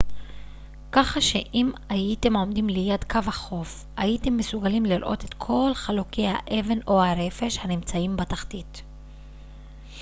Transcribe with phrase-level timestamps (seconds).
[0.91, 7.03] כך שאם הייתם עומדים ליד קו החוף הייתם מסוגלים לראות את כל חלוקי האבן או
[7.03, 8.81] הרפש הנמצאים בתחתית